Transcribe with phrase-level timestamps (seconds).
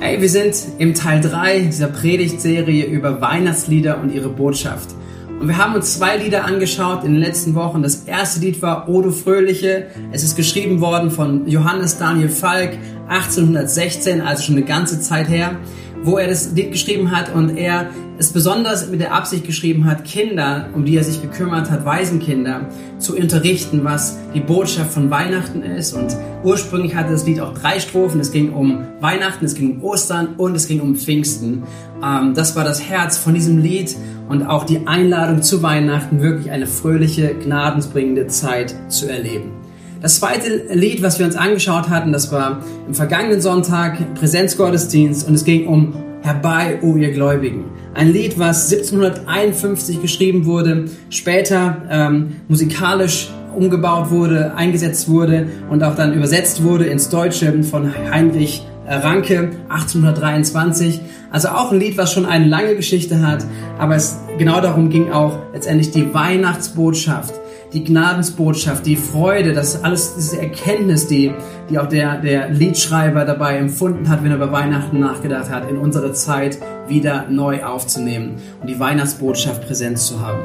[0.00, 4.90] Hey, wir sind im Teil 3 dieser Predigtserie über Weihnachtslieder und ihre Botschaft.
[5.40, 7.82] Und wir haben uns zwei Lieder angeschaut in den letzten Wochen.
[7.82, 9.88] Das erste Lied war O du Fröhliche.
[10.12, 15.56] Es ist geschrieben worden von Johannes Daniel Falk 1816, also schon eine ganze Zeit her
[16.02, 20.04] wo er das Lied geschrieben hat und er es besonders mit der Absicht geschrieben hat,
[20.04, 22.62] Kinder, um die er sich gekümmert hat, Waisenkinder,
[22.98, 25.92] zu unterrichten, was die Botschaft von Weihnachten ist.
[25.92, 28.20] Und ursprünglich hatte das Lied auch drei Strophen.
[28.20, 31.62] Es ging um Weihnachten, es ging um Ostern und es ging um Pfingsten.
[32.04, 33.94] Ähm, das war das Herz von diesem Lied
[34.28, 39.52] und auch die Einladung zu Weihnachten, wirklich eine fröhliche, gnadensbringende Zeit zu erleben.
[40.02, 45.34] Das zweite Lied, was wir uns angeschaut hatten, das war im vergangenen Sonntag Präsenzgottesdienst und
[45.34, 47.64] es ging um Herbei, o ihr Gläubigen.
[47.98, 55.96] Ein Lied, was 1751 geschrieben wurde, später ähm, musikalisch umgebaut wurde, eingesetzt wurde und auch
[55.96, 61.00] dann übersetzt wurde ins Deutsche von Heinrich Ranke 1823.
[61.32, 63.44] Also auch ein Lied, was schon eine lange Geschichte hat,
[63.80, 67.34] aber es genau darum ging auch letztendlich die Weihnachtsbotschaft
[67.72, 71.32] die Gnadensbotschaft, die Freude, das alles, diese Erkenntnis, die,
[71.68, 75.76] die auch der, der Liedschreiber dabei empfunden hat, wenn er über Weihnachten nachgedacht hat, in
[75.76, 80.40] unsere Zeit wieder neu aufzunehmen und die Weihnachtsbotschaft präsent zu haben.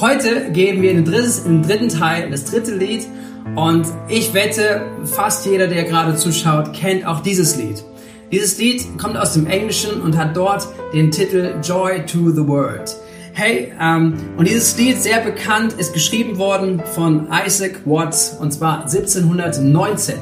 [0.00, 3.06] Heute gehen wir den, drittes, den dritten Teil, das dritte Lied
[3.54, 7.82] und ich wette, fast jeder, der gerade zuschaut, kennt auch dieses Lied.
[8.30, 12.96] Dieses Lied kommt aus dem Englischen und hat dort den Titel Joy to the World.
[13.34, 18.82] Hey, ähm, und dieses Lied, sehr bekannt, ist geschrieben worden von Isaac Watts und zwar
[18.82, 20.16] 1719.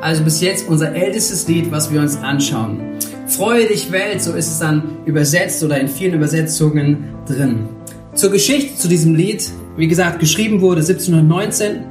[0.00, 2.80] Also bis jetzt unser ältestes Lied, was wir uns anschauen.
[3.28, 7.68] Freue dich Welt, so ist es dann übersetzt oder in vielen Übersetzungen drin.
[8.14, 11.84] Zur Geschichte zu diesem Lied, wie gesagt, geschrieben wurde 1719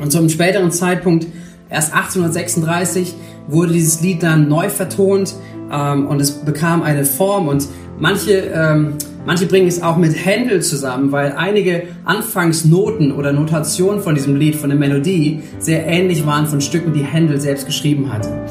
[0.00, 1.26] und zum späteren Zeitpunkt,
[1.68, 3.12] erst 1836,
[3.48, 5.34] wurde dieses Lied dann neu vertont
[5.72, 7.66] ähm, und es bekam eine Form und
[7.98, 14.14] manche ähm, Manche bringen es auch mit Händel zusammen, weil einige Anfangsnoten oder Notationen von
[14.14, 18.46] diesem Lied, von der Melodie, sehr ähnlich waren von Stücken, die Händel selbst geschrieben hatte.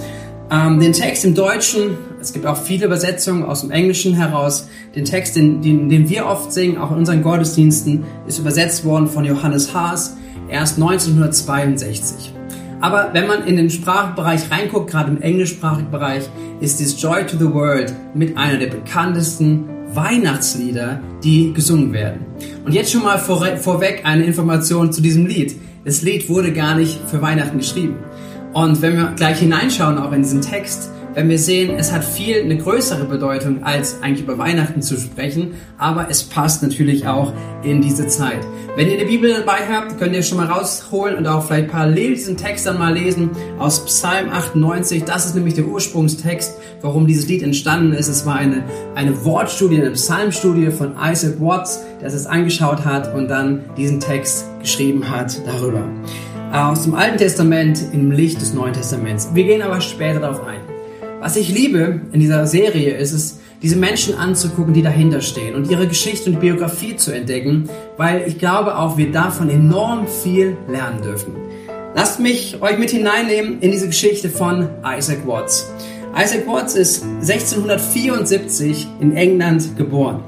[0.51, 5.05] Ähm, den Text im Deutschen, es gibt auch viele Übersetzungen aus dem Englischen heraus, den
[5.05, 9.23] Text, den, den, den wir oft singen, auch in unseren Gottesdiensten, ist übersetzt worden von
[9.23, 10.17] Johannes Haas
[10.49, 12.33] erst 1962.
[12.81, 16.23] Aber wenn man in den Sprachbereich reinguckt, gerade im englischsprachigen Bereich,
[16.59, 22.21] ist dieses Joy to the World mit einer der bekanntesten Weihnachtslieder, die gesungen werden.
[22.65, 25.55] Und jetzt schon mal vor, vorweg eine Information zu diesem Lied.
[25.83, 27.95] Das Lied wurde gar nicht für Weihnachten geschrieben.
[28.53, 32.41] Und wenn wir gleich hineinschauen, auch in diesen Text, wenn wir sehen, es hat viel
[32.41, 37.31] eine größere Bedeutung, als eigentlich über Weihnachten zu sprechen, aber es passt natürlich auch
[37.63, 38.39] in diese Zeit.
[38.75, 42.15] Wenn ihr eine Bibel dabei habt, könnt ihr schon mal rausholen und auch vielleicht parallel
[42.15, 45.05] diesen Text dann mal lesen aus Psalm 98.
[45.05, 48.09] Das ist nämlich der Ursprungstext, warum dieses Lied entstanden ist.
[48.09, 48.65] Es war eine,
[48.95, 54.45] eine Wortstudie, eine Psalmstudie von Isaac Watts, der es angeschaut hat und dann diesen Text
[54.59, 55.87] geschrieben hat darüber.
[56.51, 59.29] Aus dem Alten Testament im Licht des Neuen Testaments.
[59.33, 60.64] Wir gehen aber später darauf ein.
[61.25, 65.71] Was ich liebe in dieser Serie ist es, diese Menschen anzugucken, die dahinter stehen und
[65.71, 71.01] ihre Geschichte und Biografie zu entdecken, weil ich glaube auch, wir davon enorm viel lernen
[71.01, 71.33] dürfen.
[71.95, 75.67] Lasst mich euch mit hineinnehmen in diese Geschichte von Isaac Watts.
[76.15, 80.23] Isaac Watts ist 1674 in England geboren.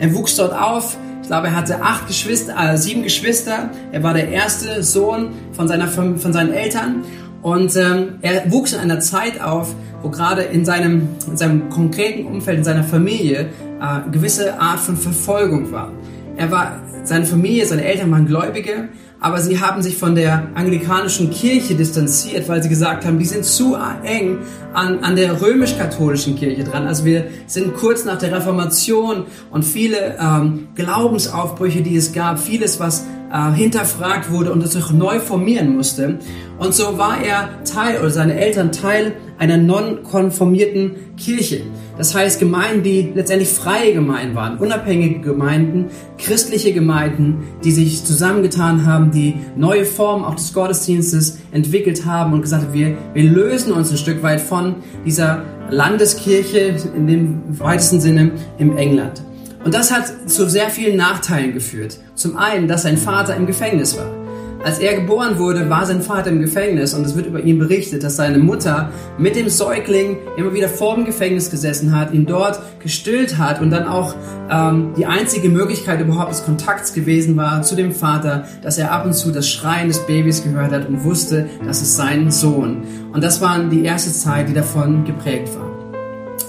[0.00, 0.96] Er wuchs dort auf.
[1.22, 3.70] Ich glaube, er hatte acht Geschwister, äh, sieben Geschwister.
[3.92, 7.04] Er war der erste Sohn von, seiner, von seinen Eltern.
[7.40, 12.26] Und ähm, er wuchs in einer Zeit auf, wo gerade in seinem, in seinem konkreten
[12.26, 13.50] Umfeld, in seiner Familie,
[13.80, 15.92] äh, gewisse Art von Verfolgung war.
[16.36, 18.88] Er war, seine Familie, seine Eltern waren Gläubige,
[19.20, 23.44] aber sie haben sich von der anglikanischen Kirche distanziert, weil sie gesagt haben, die sind
[23.44, 24.38] zu eng
[24.72, 26.86] an, an der römisch-katholischen Kirche dran.
[26.86, 32.80] Also wir sind kurz nach der Reformation und viele ähm, Glaubensaufbrüche, die es gab, vieles,
[32.80, 36.18] was äh, hinterfragt wurde und es sich neu formieren musste.
[36.58, 41.62] Und so war er Teil oder seine Eltern Teil einer non-konformierten Kirche.
[41.96, 45.86] Das heißt Gemeinden, die letztendlich freie Gemeinden waren, unabhängige Gemeinden,
[46.18, 52.42] christliche Gemeinden, die sich zusammengetan haben, die neue Formen auch des Gottesdienstes entwickelt haben und
[52.42, 58.00] gesagt haben, wir, wir lösen uns ein Stück weit von dieser Landeskirche in dem weitesten
[58.00, 59.22] Sinne im England.
[59.64, 61.98] Und das hat zu sehr vielen Nachteilen geführt.
[62.14, 64.20] Zum einen, dass sein Vater im Gefängnis war.
[64.62, 68.04] Als er geboren wurde, war sein Vater im Gefängnis und es wird über ihn berichtet,
[68.04, 72.60] dass seine Mutter mit dem Säugling immer wieder vor dem Gefängnis gesessen hat, ihn dort
[72.78, 74.14] gestillt hat und dann auch
[74.50, 79.06] ähm, die einzige Möglichkeit überhaupt des Kontakts gewesen war zu dem Vater, dass er ab
[79.06, 82.82] und zu das Schreien des Babys gehört hat und wusste, das ist sein Sohn.
[83.14, 85.69] Und das war die erste Zeit, die davon geprägt war.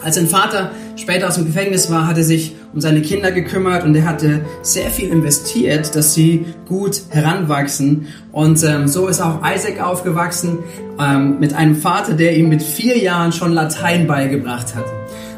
[0.03, 3.83] Als sein Vater später aus dem Gefängnis war, hat er sich um seine Kinder gekümmert
[3.83, 8.07] und er hatte sehr viel investiert, dass sie gut heranwachsen.
[8.31, 10.59] Und ähm, so ist auch Isaac aufgewachsen
[10.99, 14.85] ähm, mit einem Vater, der ihm mit vier Jahren schon Latein beigebracht hat.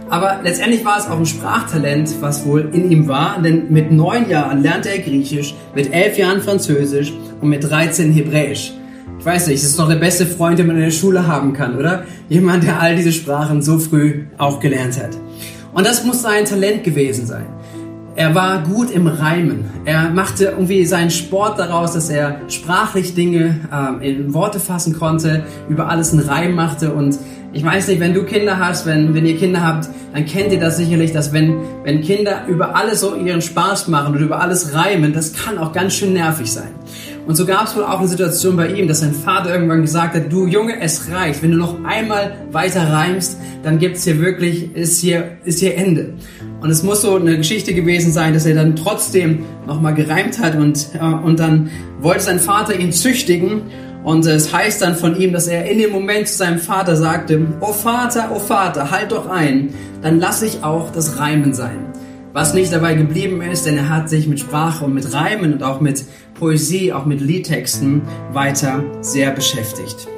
[0.09, 4.29] Aber letztendlich war es auch ein Sprachtalent, was wohl in ihm war, denn mit neun
[4.29, 7.11] Jahren lernte er Griechisch, mit elf Jahren Französisch
[7.41, 8.73] und mit 13 Hebräisch.
[9.23, 11.53] Ich weiß nicht, das ist doch der beste Freund, den man in der Schule haben
[11.53, 12.03] kann, oder?
[12.27, 15.11] Jemand, der all diese Sprachen so früh auch gelernt hat.
[15.71, 17.45] Und das muss sein Talent gewesen sein.
[18.17, 19.63] Er war gut im Reimen.
[19.85, 25.45] Er machte irgendwie seinen Sport daraus, dass er sprachlich Dinge äh, in Worte fassen konnte,
[25.69, 26.93] über alles einen Reim machte.
[26.93, 27.17] Und
[27.53, 30.59] ich weiß nicht, wenn du Kinder hast, wenn, wenn ihr Kinder habt, dann kennt ihr
[30.59, 31.55] das sicherlich, dass wenn,
[31.85, 35.71] wenn Kinder über alles so ihren Spaß machen und über alles reimen, das kann auch
[35.71, 36.71] ganz schön nervig sein.
[37.25, 40.15] Und so gab es wohl auch eine Situation bei ihm, dass sein Vater irgendwann gesagt
[40.15, 41.41] hat, du Junge, es reicht.
[41.41, 46.13] Wenn du noch einmal weiter reimst, dann gibt's hier wirklich, ist hier, ist hier Ende.
[46.59, 50.55] Und es muss so eine Geschichte gewesen sein, dass er dann trotzdem nochmal gereimt hat
[50.55, 51.69] und, äh, und dann
[52.01, 53.63] wollte sein Vater ihn züchtigen.
[54.03, 57.39] Und es heißt dann von ihm, dass er in dem Moment zu seinem Vater sagte,
[57.61, 61.85] Oh Vater, oh Vater, halt doch ein, dann lass ich auch das Reimen sein.
[62.33, 65.63] Was nicht dabei geblieben ist, denn er hat sich mit Sprache und mit Reimen und
[65.63, 66.03] auch mit
[66.43, 68.01] Poesie, auch mit Liedtexten
[68.33, 70.09] weiter sehr beschäftigt.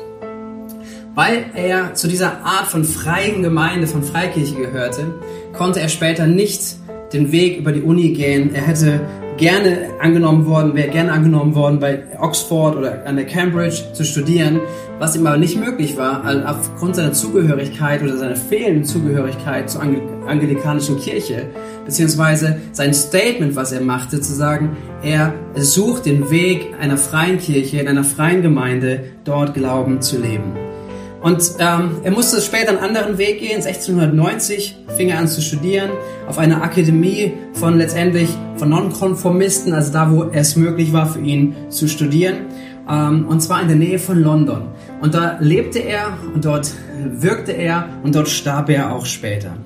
[1.13, 5.13] Weil er zu dieser Art von freien Gemeinde, von Freikirche gehörte,
[5.53, 6.77] konnte er später nicht
[7.13, 8.55] den Weg über die Uni gehen.
[8.55, 9.01] Er hätte
[9.37, 14.61] gerne angenommen worden, wäre gerne angenommen worden, bei Oxford oder an der Cambridge zu studieren,
[14.97, 20.97] was ihm aber nicht möglich war, aufgrund seiner Zugehörigkeit oder seiner fehlenden Zugehörigkeit zur anglikanischen
[20.97, 21.49] Kirche,
[21.85, 27.79] beziehungsweise sein Statement, was er machte, zu sagen, er sucht den Weg einer freien Kirche,
[27.79, 30.53] in einer freien Gemeinde, dort Glauben zu leben.
[31.25, 33.55] Und ähm, er musste später einen anderen Weg gehen.
[33.55, 35.89] 1690 fing er an zu studieren
[36.27, 41.55] auf einer Akademie von letztendlich von Nonkonformisten, also da, wo es möglich war für ihn
[41.69, 42.45] zu studieren.
[42.87, 44.67] Ähm, und zwar in der Nähe von London.
[45.01, 46.71] Und da lebte er und dort
[47.03, 49.57] wirkte er und dort starb er auch später.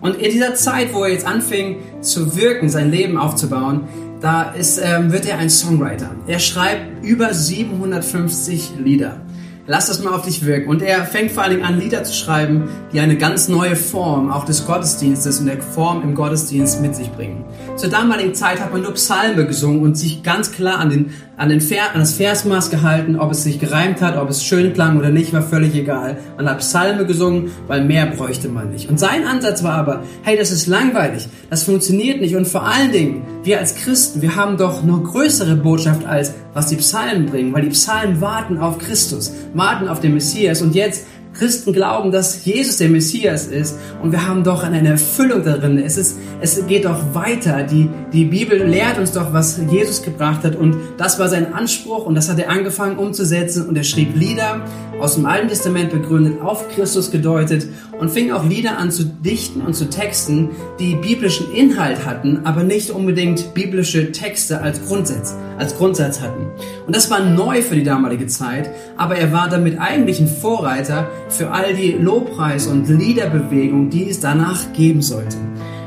[0.00, 3.88] Und in dieser Zeit, wo er jetzt anfing zu wirken, sein Leben aufzubauen,
[4.20, 6.10] da ist, ähm, wird er ein Songwriter.
[6.26, 9.20] Er schreibt über 750 Lieder.
[9.68, 10.68] Lass das mal auf dich wirken.
[10.68, 14.30] Und er fängt vor allen Dingen an, Lieder zu schreiben, die eine ganz neue Form
[14.30, 17.44] auch des Gottesdienstes und der Form im Gottesdienst mit sich bringen.
[17.74, 21.48] Zur damaligen Zeit hat man nur Psalme gesungen und sich ganz klar an, den, an,
[21.48, 23.18] den Ver, an das Versmaß gehalten.
[23.18, 26.16] Ob es sich gereimt hat, ob es schön klang oder nicht, war völlig egal.
[26.36, 28.88] Man hat Psalme gesungen, weil mehr bräuchte man nicht.
[28.88, 32.36] Und sein Ansatz war aber, hey, das ist langweilig, das funktioniert nicht.
[32.36, 36.68] Und vor allen Dingen, wir als Christen, wir haben doch noch größere Botschaft als was
[36.68, 40.62] die Psalmen bringen, weil die Psalmen warten auf Christus, warten auf den Messias.
[40.62, 41.06] Und jetzt
[41.38, 45.78] Christen glauben, dass Jesus der Messias ist und wir haben doch eine Erfüllung darin.
[45.78, 47.62] Es, ist, es geht doch weiter.
[47.62, 52.06] Die, die Bibel lehrt uns doch, was Jesus gebracht hat und das war sein Anspruch
[52.06, 54.62] und das hat er angefangen umzusetzen und er schrieb Lieder
[54.98, 57.66] aus dem Alten Testament begründet, auf Christus gedeutet
[57.98, 60.50] und fing auch Lieder an zu dichten und zu texten,
[60.80, 66.46] die biblischen Inhalt hatten, aber nicht unbedingt biblische Texte als Grundsatz, als Grundsatz hatten.
[66.86, 71.08] Und das war neu für die damalige Zeit, aber er war damit eigentlich ein Vorreiter
[71.28, 75.36] für all die Lobpreis- und Liederbewegung, die es danach geben sollte.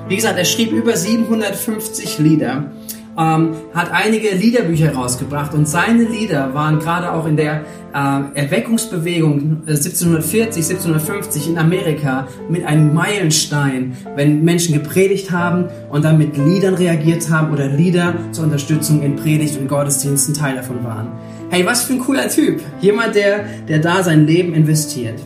[0.07, 2.71] Wie gesagt, er schrieb über 750 Lieder,
[3.19, 9.63] ähm, hat einige Liederbücher rausgebracht und seine Lieder waren gerade auch in der äh, Erweckungsbewegung
[9.67, 16.37] 1740, äh, 1750 in Amerika mit einem Meilenstein, wenn Menschen gepredigt haben und dann mit
[16.37, 21.11] Liedern reagiert haben oder Lieder zur Unterstützung in Predigt und Gottesdiensten Teil davon waren.
[21.49, 22.61] Hey, was für ein cooler Typ.
[22.79, 25.19] Jemand, der, der da sein Leben investiert.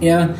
[0.00, 0.34] Er,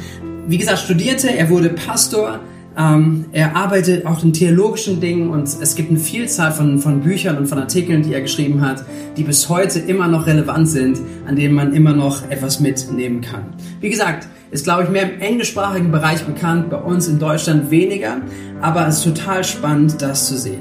[0.47, 2.41] wie gesagt, studierte, er wurde Pastor,
[2.79, 7.37] ähm, er arbeitet auch in theologischen Dingen und es gibt eine Vielzahl von, von Büchern
[7.37, 8.85] und von Artikeln, die er geschrieben hat,
[9.17, 13.47] die bis heute immer noch relevant sind, an denen man immer noch etwas mitnehmen kann.
[13.81, 18.19] Wie gesagt, ist, glaube ich, mehr im englischsprachigen Bereich bekannt, bei uns in Deutschland weniger,
[18.61, 20.61] aber es ist total spannend, das zu sehen.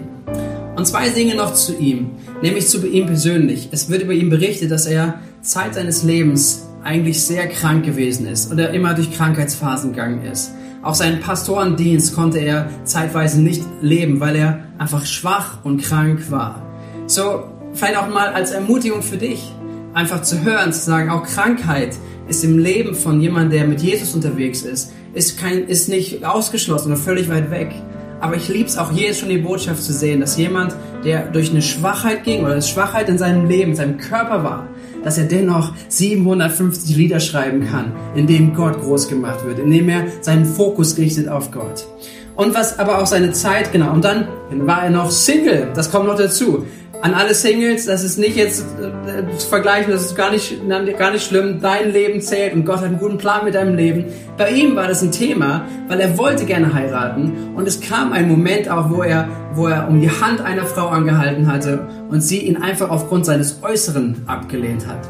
[0.75, 3.69] Und zwei Dinge noch zu ihm, nämlich zu ihm persönlich.
[3.71, 8.51] Es wird über ihn berichtet, dass er Zeit seines Lebens eigentlich sehr krank gewesen ist
[8.51, 10.51] oder immer durch Krankheitsphasen gegangen ist.
[10.81, 16.61] Auch seinen Pastorendienst konnte er zeitweise nicht leben, weil er einfach schwach und krank war.
[17.07, 19.51] So, vielleicht auch mal als Ermutigung für dich,
[19.93, 24.13] einfach zu hören, zu sagen, auch Krankheit ist im Leben von jemandem, der mit Jesus
[24.13, 27.71] unterwegs ist, ist, kein, ist nicht ausgeschlossen oder völlig weit weg.
[28.19, 31.51] Aber ich liebe es auch jetzt schon die Botschaft zu sehen, dass jemand, der durch
[31.51, 34.67] eine Schwachheit ging oder eine Schwachheit in seinem Leben, in seinem Körper war,
[35.07, 39.87] dass er dennoch 750 Lieder schreiben kann, in dem Gott groß gemacht wird, in dem
[39.87, 41.87] er seinen Fokus richtet auf Gott.
[42.35, 46.07] Und was aber auch seine Zeit, genau, und dann war er noch Single, das kommt
[46.07, 46.65] noch dazu
[47.01, 50.57] an alle Singles, das ist nicht jetzt äh, zu vergleichen, das ist gar nicht,
[50.97, 51.61] gar nicht schlimm.
[51.61, 54.05] Dein Leben zählt und Gott hat einen guten Plan mit deinem Leben.
[54.37, 58.27] Bei ihm war das ein Thema, weil er wollte gerne heiraten und es kam ein
[58.27, 62.39] Moment auch, wo er, wo er um die Hand einer Frau angehalten hatte und sie
[62.39, 65.07] ihn einfach aufgrund seines Äußeren abgelehnt hat.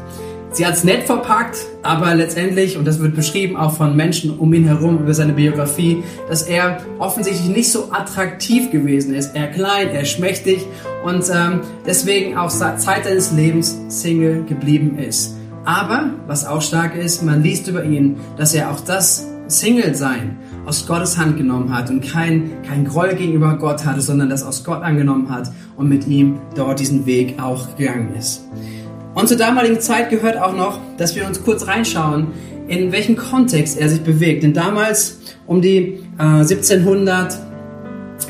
[0.58, 4.52] Sie hat es nett verpackt, aber letztendlich, und das wird beschrieben auch von Menschen um
[4.52, 9.36] ihn herum über seine Biografie, dass er offensichtlich nicht so attraktiv gewesen ist.
[9.36, 10.66] Er klein, er schmächtig
[11.04, 15.36] und ähm, deswegen auch Zeit seines Lebens Single geblieben ist.
[15.64, 20.88] Aber, was auch stark ist, man liest über ihn, dass er auch das Single-Sein aus
[20.88, 24.82] Gottes Hand genommen hat und kein, kein Groll gegenüber Gott hatte, sondern das aus Gott
[24.82, 28.42] angenommen hat und mit ihm dort diesen Weg auch gegangen ist.
[29.18, 32.28] Und zur damaligen Zeit gehört auch noch, dass wir uns kurz reinschauen,
[32.68, 34.44] in welchem Kontext er sich bewegt.
[34.44, 37.36] Denn damals um die äh, 1700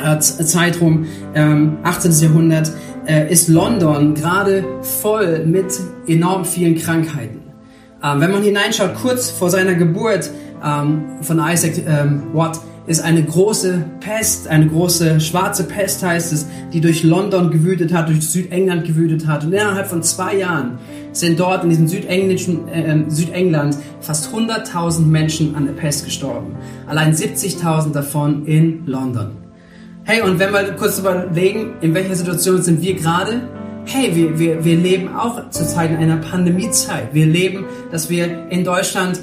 [0.03, 1.05] äh, Zeitraum,
[1.35, 2.13] ähm, 18.
[2.13, 2.73] Jahrhundert,
[3.07, 4.65] äh, ist London gerade
[5.03, 5.67] voll mit
[6.07, 7.43] enorm vielen Krankheiten.
[8.03, 10.31] Ähm, wenn man hineinschaut, kurz vor seiner Geburt
[10.65, 16.47] ähm, von Isaac ähm, Watt, ist eine große Pest, eine große schwarze Pest heißt es,
[16.73, 19.45] die durch London gewütet hat, durch Südengland gewütet hat.
[19.45, 20.79] Und innerhalb von zwei Jahren
[21.13, 26.57] sind dort in diesem südenglischen äh, Südengland fast 100.000 Menschen an der Pest gestorben.
[26.87, 29.33] Allein 70.000 davon in London.
[30.05, 33.43] Hey, und wenn wir kurz überlegen, in welcher Situation sind wir gerade?
[33.85, 37.13] Hey, wir, wir, wir leben auch zurzeit in einer Pandemiezeit.
[37.13, 39.21] Wir leben, dass wir in Deutschland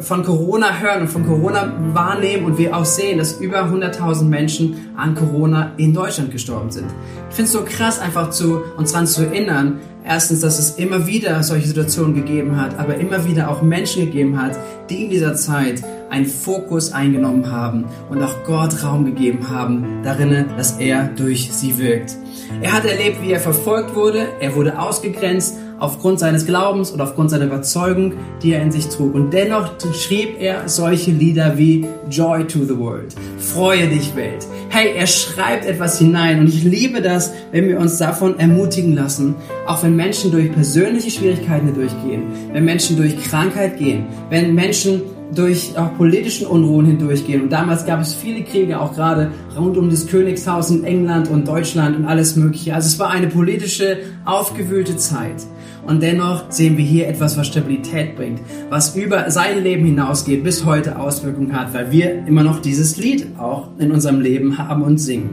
[0.00, 4.90] von Corona hören und von Corona wahrnehmen und wir auch sehen, dass über 100.000 Menschen
[4.96, 6.86] an Corona in Deutschland gestorben sind.
[7.28, 11.06] Ich finde es so krass, einfach zu uns daran zu erinnern, erstens, dass es immer
[11.06, 15.34] wieder solche Situationen gegeben hat, aber immer wieder auch Menschen gegeben hat, die in dieser
[15.34, 21.52] Zeit einen Fokus eingenommen haben und auch Gott Raum gegeben haben, darin, dass er durch
[21.52, 22.16] sie wirkt.
[22.62, 27.30] Er hat erlebt, wie er verfolgt wurde, er wurde ausgegrenzt aufgrund seines Glaubens oder aufgrund
[27.30, 29.14] seiner Überzeugung, die er in sich trug.
[29.14, 34.46] Und dennoch schrieb er solche Lieder wie Joy to the World, Freue dich Welt.
[34.68, 39.34] Hey, er schreibt etwas hinein und ich liebe das, wenn wir uns davon ermutigen lassen,
[39.66, 45.02] auch wenn Menschen durch persönliche Schwierigkeiten durchgehen, wenn Menschen durch Krankheit gehen, wenn Menschen
[45.34, 47.42] durch auch politischen Unruhen hindurchgehen.
[47.42, 51.48] Und damals gab es viele Kriege, auch gerade rund um das Königshaus in England und
[51.48, 52.74] Deutschland und alles Mögliche.
[52.74, 55.46] Also es war eine politische, aufgewühlte Zeit.
[55.86, 58.40] Und dennoch sehen wir hier etwas, was Stabilität bringt,
[58.70, 63.38] was über sein Leben hinausgeht, bis heute Auswirkungen hat, weil wir immer noch dieses Lied
[63.38, 65.30] auch in unserem Leben haben und singen.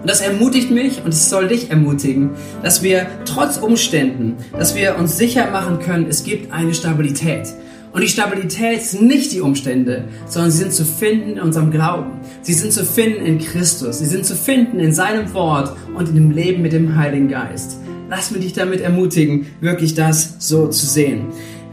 [0.00, 2.30] Und das ermutigt mich und es soll dich ermutigen,
[2.62, 7.52] dass wir trotz Umständen, dass wir uns sicher machen können, es gibt eine Stabilität.
[7.92, 12.12] Und die Stabilität sind nicht die Umstände, sondern sie sind zu finden in unserem Glauben.
[12.40, 13.98] Sie sind zu finden in Christus.
[13.98, 17.78] Sie sind zu finden in seinem Wort und in dem Leben mit dem Heiligen Geist.
[18.10, 21.26] Lass mich dich damit ermutigen, wirklich das so zu sehen.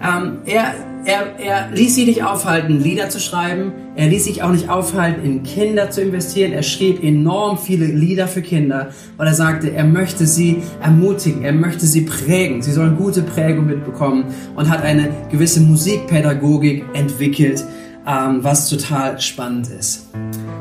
[0.03, 3.71] Ähm, er, er, er ließ sich nicht aufhalten, Lieder zu schreiben.
[3.95, 6.53] Er ließ sich auch nicht aufhalten, in Kinder zu investieren.
[6.53, 11.53] Er schrieb enorm viele Lieder für Kinder, weil er sagte, er möchte sie ermutigen, er
[11.53, 12.61] möchte sie prägen.
[12.61, 14.25] Sie sollen gute Prägung mitbekommen
[14.55, 17.65] und hat eine gewisse Musikpädagogik entwickelt,
[18.05, 20.09] ähm, was total spannend ist.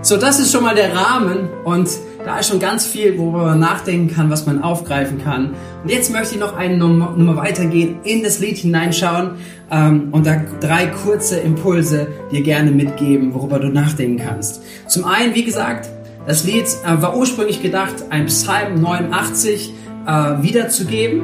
[0.01, 1.91] So, das ist schon mal der Rahmen und
[2.27, 5.51] da ist schon ganz viel, worüber man nachdenken kann, was man aufgreifen kann.
[5.85, 9.37] Und jetzt möchte ich noch eine Nummer, weitergehen, in das Lied hineinschauen
[9.71, 14.61] ähm, und da drei kurze Impulse dir gerne mitgeben, worüber du nachdenken kannst.
[14.89, 15.89] Zum einen, wie gesagt,
[16.27, 19.73] das Lied äh, war ursprünglich gedacht, ein Psalm 89
[20.05, 21.23] äh, wiederzugeben.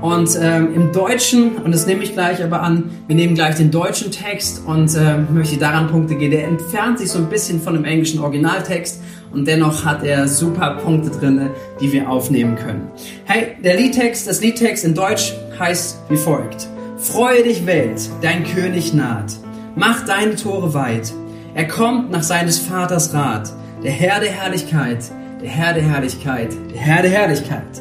[0.00, 3.70] Und ähm, im Deutschen, und das nehme ich gleich aber an, wir nehmen gleich den
[3.70, 6.32] deutschen Text und äh, möchte daran Punkte geben.
[6.32, 9.00] Der entfernt sich so ein bisschen von dem englischen Originaltext
[9.32, 12.90] und dennoch hat er super Punkte drin, die wir aufnehmen können.
[13.24, 16.68] Hey, der Liedtext, das Liedtext in Deutsch heißt wie folgt.
[16.98, 19.32] Freue dich Welt, dein König naht.
[19.76, 21.12] Mach deine Tore weit.
[21.54, 23.52] Er kommt nach seines Vaters Rat.
[23.82, 24.98] Der Herr der Herrlichkeit,
[25.40, 27.80] der Herr der Herrlichkeit, der Herr der Herrlichkeit.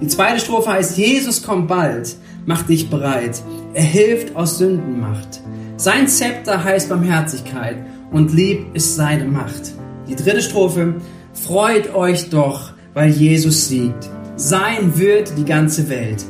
[0.00, 3.42] Die zweite Strophe heißt, Jesus kommt bald, mach dich bereit.
[3.72, 5.40] Er hilft aus Sündenmacht.
[5.76, 7.76] Sein Zepter heißt Barmherzigkeit
[8.10, 9.72] und lieb ist seine Macht.
[10.08, 10.94] Die dritte Strophe.
[11.34, 14.08] Freut euch doch, weil Jesus siegt.
[14.36, 16.24] Sein wird die ganze Welt.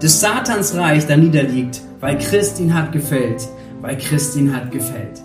[0.00, 3.48] Des Satans Reich da niederliegt, weil Christ ihn hat gefällt.
[3.80, 5.20] Weil Christ ihn hat gefällt.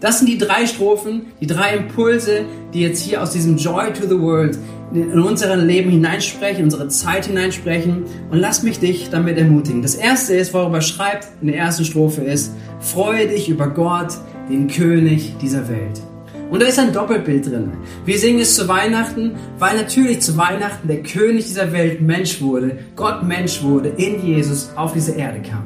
[0.00, 2.44] Das sind die drei Strophen, die drei Impulse,
[2.74, 4.58] die jetzt hier aus diesem Joy to the World
[4.92, 8.04] in unser Leben hineinsprechen, in unsere Zeit hineinsprechen.
[8.30, 9.80] Und lass mich dich damit ermutigen.
[9.80, 14.12] Das erste ist, worüber schreibt in der ersten Strophe ist, freue dich über Gott,
[14.50, 16.02] den König dieser Welt.
[16.50, 17.72] Und da ist ein Doppelbild drin.
[18.04, 22.78] Wir singen es zu Weihnachten, weil natürlich zu Weihnachten der König dieser Welt Mensch wurde,
[22.96, 25.64] Gott Mensch wurde, in Jesus auf diese Erde kam.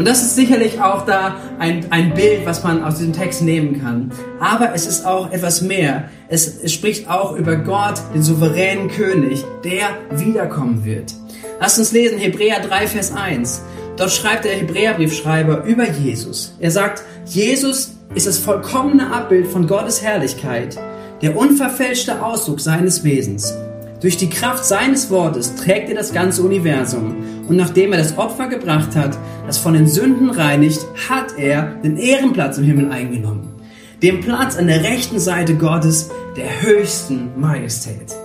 [0.00, 3.82] Und das ist sicherlich auch da ein, ein Bild, was man aus diesem Text nehmen
[3.82, 4.10] kann.
[4.40, 6.08] Aber es ist auch etwas mehr.
[6.28, 11.12] Es, es spricht auch über Gott, den souveränen König, der wiederkommen wird.
[11.60, 13.62] Lasst uns lesen Hebräer 3, Vers 1.
[13.98, 16.54] Dort schreibt der Hebräerbriefschreiber über Jesus.
[16.60, 20.78] Er sagt, Jesus ist das vollkommene Abbild von Gottes Herrlichkeit,
[21.22, 23.54] der unverfälschte Ausdruck seines Wesens.
[24.00, 27.14] Durch die Kraft seines Wortes trägt er das ganze Universum.
[27.46, 31.98] Und nachdem er das Opfer gebracht hat, das von den Sünden reinigt, hat er den
[31.98, 33.54] Ehrenplatz im Himmel eingenommen.
[34.02, 38.16] Den Platz an der rechten Seite Gottes, der höchsten Majestät.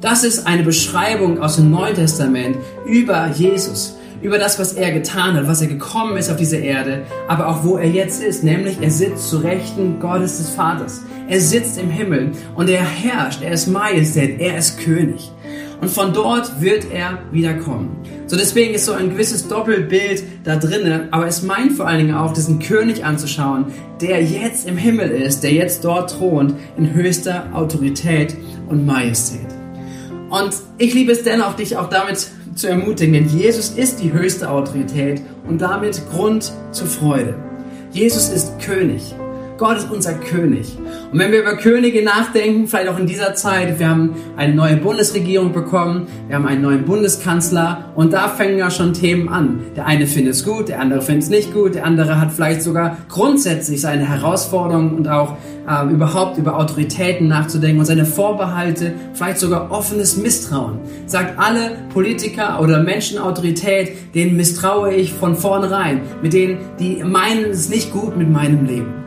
[0.00, 5.36] Das ist eine Beschreibung aus dem Neuen Testament über Jesus über das, was er getan
[5.36, 8.78] hat, was er gekommen ist auf diese Erde, aber auch wo er jetzt ist, nämlich
[8.80, 11.02] er sitzt zu Rechten Gottes des Vaters.
[11.28, 15.30] Er sitzt im Himmel und er herrscht, er ist Majestät, er ist König.
[15.82, 17.98] Und von dort wird er wiederkommen.
[18.26, 22.14] So deswegen ist so ein gewisses Doppelbild da drinnen, aber es meint vor allen Dingen
[22.14, 23.66] auch, diesen König anzuschauen,
[24.00, 28.34] der jetzt im Himmel ist, der jetzt dort thront in höchster Autorität
[28.68, 29.48] und Majestät.
[30.30, 34.50] Und ich liebe es dennoch, dich auch damit zu ermutigen, denn Jesus ist die höchste
[34.50, 37.34] Autorität und damit Grund zur Freude.
[37.92, 39.14] Jesus ist König.
[39.58, 40.76] Gott ist unser König.
[41.14, 44.78] Und wenn wir über Könige nachdenken, vielleicht auch in dieser Zeit, wir haben eine neue
[44.78, 49.60] Bundesregierung bekommen, wir haben einen neuen Bundeskanzler und da fangen ja schon Themen an.
[49.76, 52.62] Der eine findet es gut, der andere findet es nicht gut, der andere hat vielleicht
[52.62, 55.36] sogar grundsätzlich seine Herausforderungen und auch
[55.68, 60.80] äh, überhaupt über Autoritäten nachzudenken und seine Vorbehalte, vielleicht sogar offenes Misstrauen.
[61.06, 67.68] Sagt alle Politiker oder Menschenautorität, denen misstraue ich von vornherein, mit denen, die meinen es
[67.68, 69.03] nicht gut mit meinem Leben.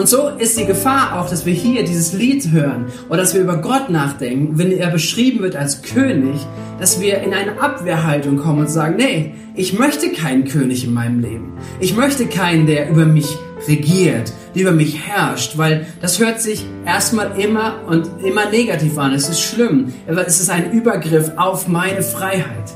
[0.00, 3.42] Und so ist die Gefahr auch, dass wir hier dieses Lied hören oder dass wir
[3.42, 6.40] über Gott nachdenken, wenn er beschrieben wird als König,
[6.78, 11.20] dass wir in eine Abwehrhaltung kommen und sagen, nee, ich möchte keinen König in meinem
[11.20, 11.52] Leben.
[11.80, 13.28] Ich möchte keinen, der über mich
[13.68, 19.12] regiert, der über mich herrscht, weil das hört sich erstmal immer und immer negativ an.
[19.12, 19.92] Es ist schlimm.
[20.06, 22.72] Es ist ein Übergriff auf meine Freiheit.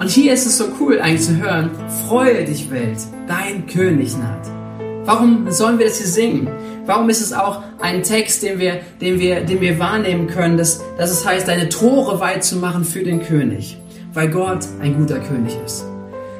[0.00, 1.70] Und hier ist es so cool eigentlich zu hören,
[2.08, 2.96] freue dich Welt,
[3.28, 4.65] dein König naht.
[5.06, 6.48] Warum sollen wir das hier singen?
[6.84, 10.82] Warum ist es auch ein Text, den wir, den wir, den wir wahrnehmen können, dass,
[10.98, 13.78] dass es heißt, deine Tore weit zu machen für den König?
[14.12, 15.84] Weil Gott ein guter König ist.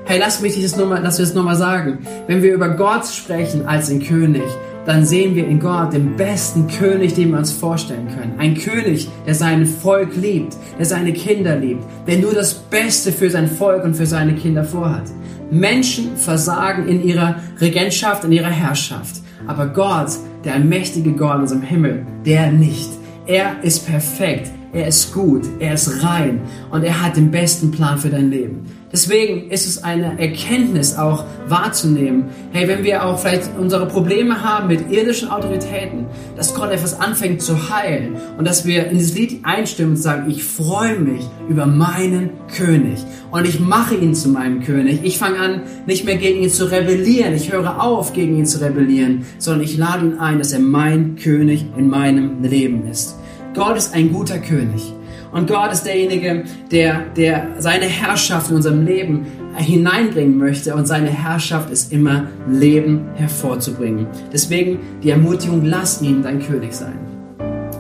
[0.05, 2.07] Hey, lass mich das nochmal, sagen.
[2.27, 4.43] Wenn wir über Gott sprechen als den König,
[4.87, 8.35] dann sehen wir in Gott den besten König, den wir uns vorstellen können.
[8.39, 13.29] Ein König, der sein Volk liebt, der seine Kinder liebt, der nur das Beste für
[13.29, 15.11] sein Volk und für seine Kinder vorhat.
[15.51, 19.17] Menschen versagen in ihrer Regentschaft, in ihrer Herrschaft.
[19.47, 20.11] Aber Gott,
[20.45, 22.91] der allmächtige Gott in unserem Himmel, der nicht.
[23.27, 27.99] Er ist perfekt, er ist gut, er ist rein und er hat den besten Plan
[27.99, 28.67] für dein Leben.
[28.97, 34.69] Deswegen ist es eine Erkenntnis auch wahrzunehmen, hey, wenn wir auch vielleicht unsere Probleme haben
[34.69, 39.41] mit irdischen Autoritäten, dass Gott etwas anfängt zu heilen und dass wir in dieses Lied
[39.43, 44.63] einstimmen und sagen, ich freue mich über meinen König und ich mache ihn zu meinem
[44.63, 45.01] König.
[45.03, 47.35] Ich fange an, nicht mehr gegen ihn zu rebellieren.
[47.35, 51.17] Ich höre auf, gegen ihn zu rebellieren, sondern ich lade ihn ein, dass er mein
[51.17, 53.17] König in meinem Leben ist.
[53.53, 54.95] Gott ist ein guter König.
[55.37, 60.75] Und Gott ist derjenige, der, der seine Herrschaft in unserem Leben hineinbringen möchte.
[60.75, 64.07] Und seine Herrschaft ist immer Leben hervorzubringen.
[64.33, 66.99] Deswegen die Ermutigung, lass ihn dein König sein.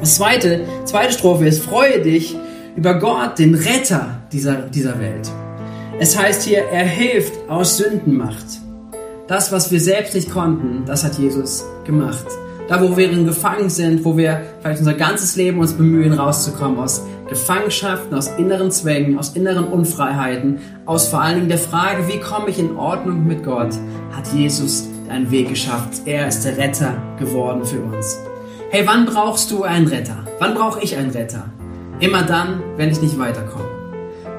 [0.00, 2.36] Das zweite, zweite Strophe ist, freue dich
[2.76, 5.30] über Gott, den Retter dieser, dieser Welt.
[5.98, 8.44] Es heißt hier, er hilft aus Sündenmacht.
[9.28, 12.26] Das, was wir selbst nicht konnten, das hat Jesus gemacht.
[12.68, 17.02] Da, wo wir gefangen sind, wo wir vielleicht unser ganzes Leben uns bemühen, rauszukommen aus
[17.28, 22.50] Gefangenschaften, aus inneren Zwängen, aus inneren Unfreiheiten, aus vor allen Dingen der Frage, wie komme
[22.50, 23.74] ich in Ordnung mit Gott,
[24.12, 26.02] hat Jesus einen Weg geschafft.
[26.04, 28.18] Er ist der Retter geworden für uns.
[28.70, 30.24] Hey, wann brauchst du einen Retter?
[30.38, 31.50] Wann brauche ich einen Retter?
[32.00, 33.64] Immer dann, wenn ich nicht weiterkomme.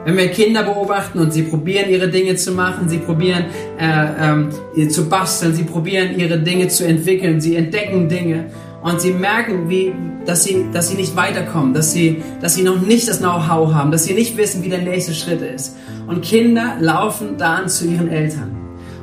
[0.06, 3.45] Wenn wir Kinder beobachten und sie probieren ihre Dinge zu machen, sie probieren
[3.78, 8.45] äh, äh, zu basteln, sie probieren ihre Dinge zu entwickeln, sie entdecken Dinge
[8.84, 9.94] und sie merken, wie,
[10.26, 13.92] dass, sie, dass sie nicht weiterkommen, dass sie, dass sie noch nicht das Know-how haben,
[13.92, 15.76] dass sie nicht wissen, wie der nächste Schritt ist.
[16.08, 18.56] Und Kinder laufen dann zu ihren Eltern.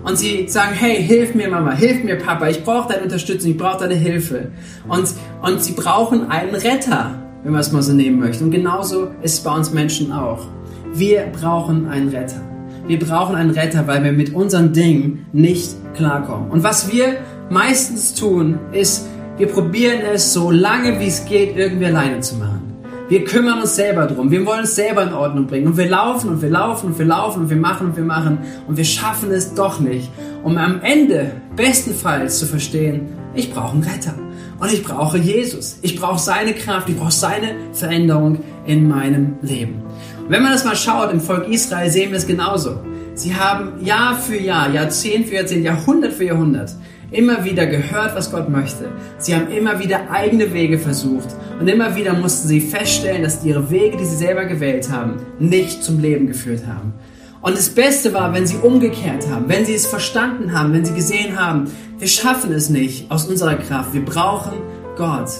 [0.05, 3.57] und sie sagen, hey, hilf mir Mama, hilf mir Papa, ich brauche deine Unterstützung, ich
[3.57, 4.51] brauche deine Hilfe.
[4.87, 5.09] Und,
[5.43, 8.45] und sie brauchen einen Retter, wenn man es mal so nehmen möchte.
[8.45, 10.47] Und genauso ist es bei uns Menschen auch.
[10.93, 12.41] Wir brauchen einen Retter.
[12.87, 16.51] Wir brauchen einen Retter, weil wir mit unseren Dingen nicht klarkommen.
[16.51, 17.17] Und was wir
[17.49, 22.73] meistens tun, ist, wir probieren es so lange wie es geht irgendwie alleine zu machen.
[23.09, 24.31] Wir kümmern uns selber drum.
[24.31, 25.66] Wir wollen es selber in Ordnung bringen.
[25.66, 28.38] Und wir laufen und wir laufen und wir laufen und wir machen und wir machen
[28.66, 30.11] und wir schaffen es doch nicht.
[30.42, 34.14] Um am Ende bestenfalls zu verstehen, ich brauche einen Retter.
[34.61, 35.79] Und ich brauche Jesus.
[35.83, 36.88] Ich brauche seine Kraft.
[36.88, 39.83] Ich brauche seine Veränderung in meinem Leben.
[40.25, 42.79] Und wenn man das mal schaut, im Volk Israel sehen wir es genauso.
[43.14, 46.75] Sie haben Jahr für Jahr, Jahrzehnt für Jahrzehnt, Jahrhundert für Jahrhundert
[47.11, 48.90] immer wieder gehört, was Gott möchte.
[49.19, 51.29] Sie haben immer wieder eigene Wege versucht
[51.61, 55.83] und immer wieder mussten sie feststellen, dass ihre Wege, die sie selber gewählt haben, nicht
[55.83, 56.95] zum Leben geführt haben.
[57.43, 60.95] Und das Beste war, wenn sie umgekehrt haben, wenn sie es verstanden haben, wenn sie
[60.95, 64.55] gesehen haben, wir schaffen es nicht aus unserer Kraft, wir brauchen
[64.97, 65.31] Gott.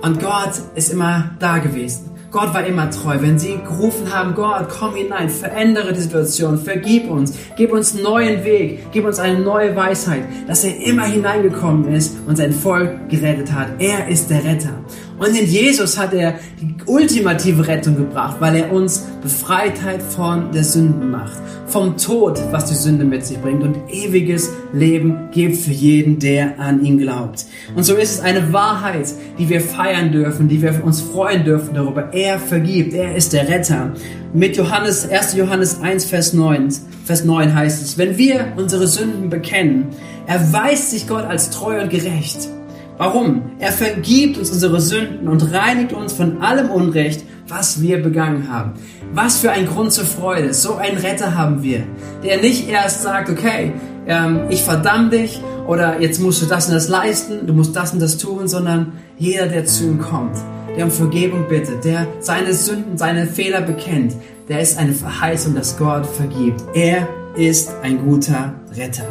[0.00, 2.13] Und Gott ist immer da gewesen.
[2.34, 3.18] Gott war immer treu.
[3.20, 8.02] Wenn sie gerufen haben, Gott, komm hinein, verändere die Situation, vergib uns, gib uns einen
[8.02, 13.08] neuen Weg, gib uns eine neue Weisheit, dass er immer hineingekommen ist und sein Volk
[13.08, 13.68] gerettet hat.
[13.78, 14.72] Er ist der Retter.
[15.18, 20.64] Und in Jesus hat er die ultimative Rettung gebracht, weil er uns Befreitheit von der
[20.64, 25.70] Sünden macht, vom Tod, was die Sünde mit sich bringt und ewiges Leben gibt für
[25.70, 27.46] jeden, der an ihn glaubt.
[27.76, 29.06] Und so ist es eine Wahrheit,
[29.38, 32.12] die wir feiern dürfen, die wir uns freuen dürfen darüber.
[32.12, 33.92] Er vergibt, er ist der Retter.
[34.32, 35.34] Mit Johannes, 1.
[35.34, 36.68] Johannes 1, Vers 9,
[37.04, 39.86] Vers 9 heißt es, wenn wir unsere Sünden bekennen,
[40.26, 42.48] erweist sich Gott als treu und gerecht
[42.96, 43.42] Warum?
[43.58, 48.74] Er vergibt uns unsere Sünden und reinigt uns von allem Unrecht, was wir begangen haben.
[49.12, 50.54] Was für ein Grund zur Freude.
[50.54, 51.82] So einen Retter haben wir,
[52.22, 53.72] der nicht erst sagt, okay,
[54.06, 57.92] ähm, ich verdamm dich oder jetzt musst du das und das leisten, du musst das
[57.92, 60.36] und das tun, sondern jeder, der zu ihm kommt,
[60.76, 64.14] der um Vergebung bittet, der seine Sünden, seine Fehler bekennt,
[64.48, 66.62] der ist eine Verheißung, dass Gott vergibt.
[66.74, 69.06] Er ist ein guter Retter.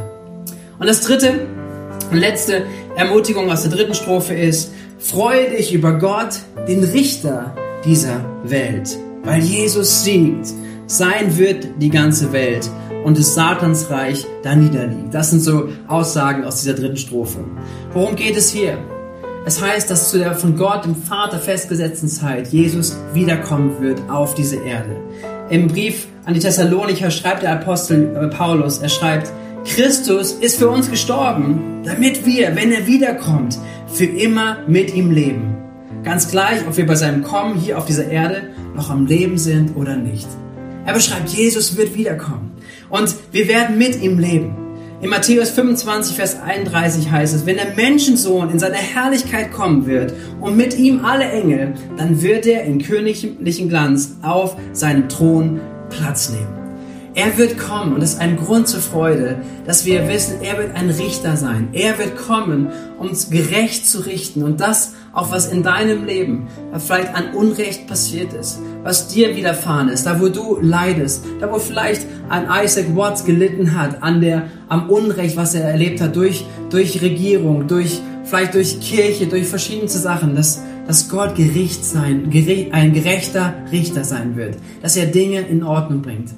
[0.80, 1.48] Und das dritte,
[2.12, 2.64] und letzte
[2.96, 8.98] Ermutigung aus der dritten Strophe ist, freue dich über Gott, den Richter dieser Welt.
[9.24, 10.48] Weil Jesus siegt,
[10.86, 12.70] sein wird die ganze Welt
[13.04, 15.14] und des Satans Reich da niederliegt.
[15.14, 17.40] Das sind so Aussagen aus dieser dritten Strophe.
[17.94, 18.78] Worum geht es hier?
[19.46, 24.36] Es heißt, dass zu der von Gott, dem Vater festgesetzten Zeit, Jesus wiederkommen wird auf
[24.36, 24.96] diese Erde.
[25.50, 29.32] Im Brief an die Thessalonicher schreibt der Apostel äh, Paulus, er schreibt,
[29.66, 35.58] Christus ist für uns gestorben, damit wir, wenn er wiederkommt, für immer mit ihm leben.
[36.04, 39.76] Ganz gleich, ob wir bei seinem Kommen hier auf dieser Erde noch am Leben sind
[39.76, 40.28] oder nicht.
[40.86, 42.52] Er beschreibt, Jesus wird wiederkommen
[42.90, 44.58] und wir werden mit ihm leben.
[45.02, 50.14] In Matthäus 25, Vers 31 heißt es, wenn der Menschensohn in seiner Herrlichkeit kommen wird
[50.42, 56.30] und mit ihm alle Engel, dann wird er in königlichen Glanz auf seinem Thron Platz
[56.30, 56.63] nehmen.
[57.16, 60.76] Er wird kommen und das ist ein Grund zur Freude, dass wir wissen, er wird
[60.76, 61.70] ein Richter sein.
[61.72, 66.48] Er wird kommen, um uns gerecht zu richten und das auch was in deinem Leben
[66.80, 71.60] vielleicht an Unrecht passiert ist, was dir widerfahren ist, da wo du leidest, da wo
[71.60, 76.46] vielleicht ein Isaac Watts gelitten hat an der, am Unrecht, was er erlebt hat durch,
[76.72, 82.32] durch Regierung, durch, vielleicht durch Kirche, durch verschiedene Sachen, dass, dass Gott Gericht sein,
[82.72, 86.32] ein gerechter Richter sein wird, dass er Dinge in Ordnung bringt.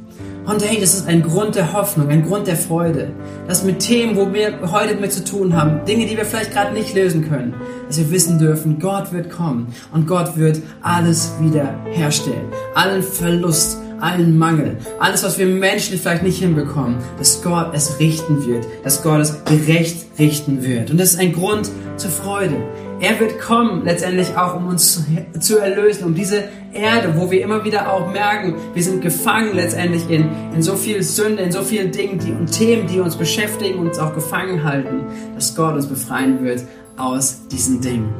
[0.46, 3.12] Und hey, das ist ein Grund der Hoffnung, ein Grund der Freude.
[3.48, 6.72] Dass mit Themen, wo wir heute mit zu tun haben, Dinge, die wir vielleicht gerade
[6.72, 7.56] nicht lösen können,
[7.88, 12.48] dass wir wissen dürfen, Gott wird kommen und Gott wird alles wieder herstellen.
[12.76, 18.46] Allen Verlust, allen Mangel, alles, was wir menschlich vielleicht nicht hinbekommen, dass Gott es richten
[18.46, 20.92] wird, dass Gott es gerecht richten wird.
[20.92, 22.56] Und das ist ein Grund zur Freude.
[23.00, 25.04] Er wird kommen, letztendlich auch, um uns
[25.40, 30.10] zu erlösen, um diese Erde, wo wir immer wieder auch merken, wir sind gefangen letztendlich
[30.10, 33.80] in, in so viel Sünde, in so vielen Dingen die, und Themen, die uns beschäftigen
[33.80, 35.04] und uns auch gefangen halten,
[35.36, 36.64] dass Gott uns befreien wird
[36.96, 38.14] aus diesen Dingen.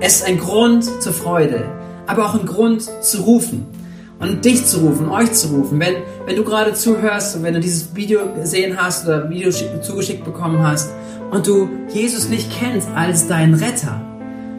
[0.00, 1.64] Es ist ein Grund zur Freude,
[2.06, 3.66] aber auch ein Grund zu rufen
[4.20, 5.80] und dich zu rufen, euch zu rufen.
[5.80, 10.24] Wenn, wenn du gerade zuhörst und wenn du dieses Video gesehen hast oder Video zugeschickt
[10.24, 10.90] bekommen hast
[11.30, 14.00] und du Jesus nicht kennst als deinen Retter,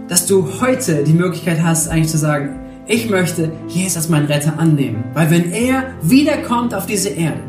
[0.08, 4.60] dass du heute die Möglichkeit hast, eigentlich zu sagen, ich möchte Jesus als meinen Retter
[4.60, 5.04] annehmen.
[5.14, 7.40] Weil wenn er wiederkommt auf diese Erde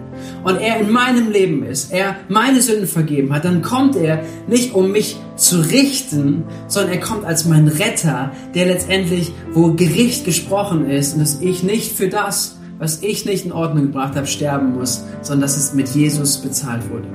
[0.45, 4.75] und er in meinem Leben ist, er meine Sünden vergeben hat, dann kommt er nicht,
[4.75, 10.89] um mich zu richten, sondern er kommt als mein Retter, der letztendlich, wo Gericht gesprochen
[10.89, 14.75] ist und dass ich nicht für das, was ich nicht in Ordnung gebracht habe, sterben
[14.75, 17.07] muss, sondern dass es mit Jesus bezahlt wurde.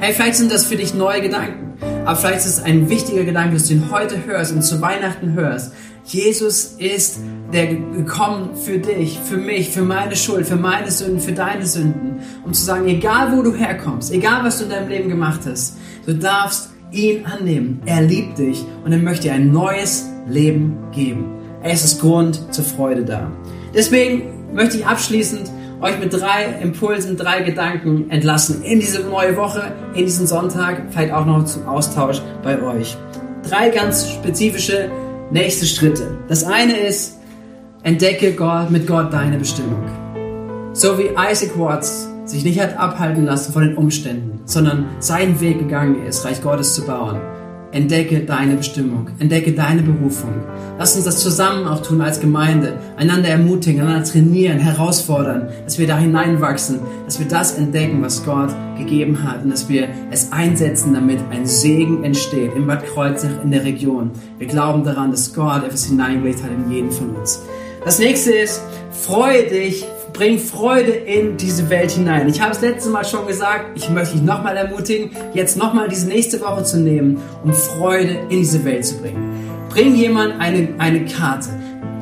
[0.00, 3.54] Hey, vielleicht sind das für dich neue Gedanken, aber vielleicht ist es ein wichtiger Gedanke,
[3.54, 5.72] dass du ihn heute hörst und zu Weihnachten hörst.
[6.04, 7.18] Jesus ist
[7.52, 12.20] der gekommen für dich, für mich, für meine Schuld, für meine Sünden, für deine Sünden,
[12.44, 15.76] um zu sagen, egal wo du herkommst, egal was du in deinem Leben gemacht hast,
[16.06, 17.82] du darfst ihn annehmen.
[17.84, 21.26] Er liebt dich und er möchte dir ein neues Leben geben.
[21.62, 23.30] Es ist Grund zur Freude da.
[23.74, 29.72] Deswegen möchte ich abschließend euch mit drei Impulsen, drei Gedanken entlassen in diese neue Woche,
[29.94, 32.96] in diesen Sonntag, vielleicht auch noch zum Austausch bei euch.
[33.48, 34.90] Drei ganz spezifische
[35.30, 36.18] nächste Schritte.
[36.28, 37.18] Das eine ist,
[37.82, 39.84] entdecke Gott, mit Gott deine Bestimmung.
[40.72, 45.58] So wie Isaac Watts sich nicht hat abhalten lassen von den Umständen, sondern seinen Weg
[45.58, 47.20] gegangen ist, Reich Gottes zu bauen
[47.70, 50.32] Entdecke deine Bestimmung, entdecke deine Berufung.
[50.78, 55.86] Lass uns das zusammen auch tun als Gemeinde, einander ermutigen, einander trainieren, herausfordern, dass wir
[55.86, 60.94] da hineinwachsen, dass wir das entdecken, was Gott gegeben hat und dass wir es einsetzen,
[60.94, 64.12] damit ein Segen entsteht in Bad Kreuznach in der Region.
[64.38, 67.42] Wir glauben daran, dass Gott etwas hineingelegt hat in jeden von uns.
[67.84, 69.84] Das nächste ist, freue dich
[70.18, 72.28] Bring Freude in diese Welt hinein.
[72.28, 76.08] Ich habe es letzte Mal schon gesagt, ich möchte dich nochmal ermutigen, jetzt nochmal diese
[76.08, 79.32] nächste Woche zu nehmen, um Freude in diese Welt zu bringen.
[79.68, 81.50] Bring jemand eine, eine Karte.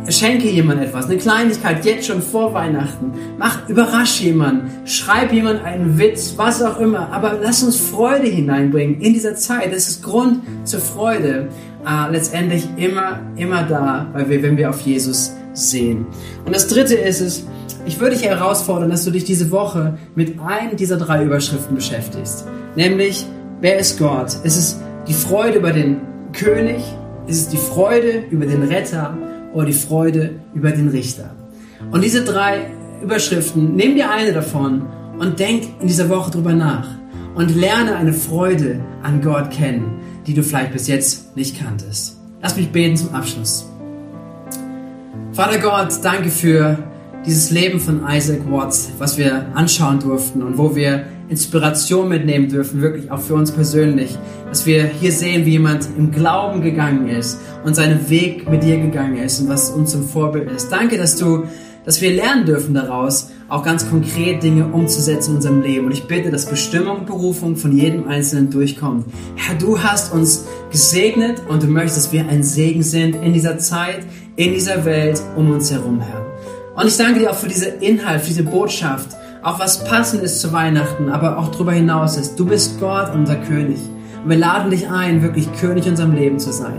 [0.09, 3.13] Schenke jemand etwas, eine Kleinigkeit, jetzt schon vor Weihnachten.
[3.37, 7.13] Mach, überrasch jemanden, schreib jemand einen Witz, was auch immer.
[7.13, 9.75] Aber lass uns Freude hineinbringen in dieser Zeit.
[9.75, 11.49] Das ist Grund zur Freude.
[11.87, 16.07] Äh, letztendlich immer, immer da, weil wir, wenn wir auf Jesus sehen.
[16.47, 17.47] Und das dritte ist es,
[17.87, 22.45] ich würde dich herausfordern, dass du dich diese Woche mit einem dieser drei Überschriften beschäftigst.
[22.75, 23.25] Nämlich,
[23.61, 24.35] wer ist Gott?
[24.43, 26.01] Ist es die Freude über den
[26.33, 26.83] König?
[27.29, 29.17] Ist es die Freude über den Retter?
[29.55, 31.31] Oder die Freude über den Richter?
[31.93, 32.67] Und diese drei
[33.03, 34.83] Überschriften, nimm dir eine davon
[35.19, 36.89] und denk in dieser Woche drüber nach.
[37.37, 42.17] Und lerne eine Freude an Gott kennen, die du vielleicht bis jetzt nicht kanntest.
[42.43, 43.71] Lass mich beten zum Abschluss.
[45.33, 46.79] Vater Gott, danke für
[47.27, 52.81] dieses Leben von Isaac Watts, was wir anschauen durften und wo wir Inspiration mitnehmen dürfen,
[52.81, 54.17] wirklich auch für uns persönlich,
[54.49, 58.79] dass wir hier sehen, wie jemand im Glauben gegangen ist und seinen Weg mit dir
[58.79, 60.71] gegangen ist und was uns zum Vorbild ist.
[60.71, 61.45] Danke, dass du,
[61.85, 65.87] dass wir lernen dürfen daraus, auch ganz konkret Dinge umzusetzen in unserem Leben.
[65.87, 69.07] Und ich bitte, dass Bestimmung und Berufung von jedem Einzelnen durchkommt.
[69.35, 73.59] Herr, du hast uns gesegnet und du möchtest, dass wir ein Segen sind in dieser
[73.59, 76.36] Zeit, in dieser Welt um uns herum, Herr.
[76.77, 79.09] Und ich danke dir auch für diese Inhalt, für diese Botschaft,
[79.43, 82.39] auch was passend ist zu Weihnachten, aber auch darüber hinaus ist.
[82.39, 83.79] Du bist Gott, unser König.
[84.23, 86.79] Und wir laden dich ein, wirklich König in unserem Leben zu sein.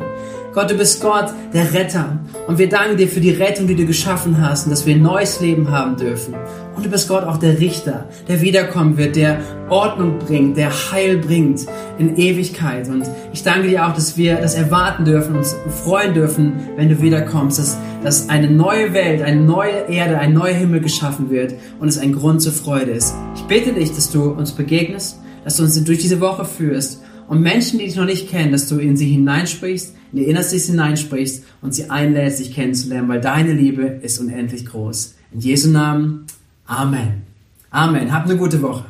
[0.57, 2.17] Gott, du bist Gott, der Retter.
[2.47, 5.03] Und wir danken dir für die Rettung, die du geschaffen hast und dass wir ein
[5.03, 6.33] neues Leben haben dürfen.
[6.75, 9.39] Und du bist Gott auch der Richter, der wiederkommen wird, der
[9.69, 11.67] Ordnung bringt, der Heil bringt
[11.99, 12.89] in Ewigkeit.
[12.89, 17.03] Und ich danke dir auch, dass wir das erwarten dürfen, uns freuen dürfen, wenn du
[17.03, 21.87] wiederkommst, dass, dass eine neue Welt, eine neue Erde, ein neuer Himmel geschaffen wird und
[21.87, 23.13] es ein Grund zur Freude ist.
[23.35, 27.41] Ich bitte dich, dass du uns begegnest, dass du uns durch diese Woche führst und
[27.41, 31.43] Menschen, die dich noch nicht kennen, dass du in sie hineinsprichst, in ihr Innerstes hineinsprichst
[31.61, 35.15] und sie einlädst, dich kennenzulernen, weil deine Liebe ist unendlich groß.
[35.33, 36.25] In Jesu Namen,
[36.65, 37.23] Amen.
[37.69, 38.13] Amen.
[38.13, 38.85] Habt eine gute Woche.